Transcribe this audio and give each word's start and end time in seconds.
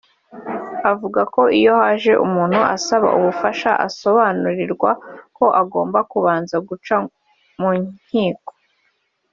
avuga 0.91 1.21
ko 1.33 1.41
iyo 1.59 1.73
haje 1.81 2.11
umuntu 2.25 2.59
asaba 2.75 3.07
ubufasha 3.17 3.71
asobanurirwa 3.87 4.89
ko 5.37 5.45
agomba 5.61 5.99
kubanza 6.11 6.55
guca 6.67 6.95
mu 7.59 7.69
nkiko 8.05 8.51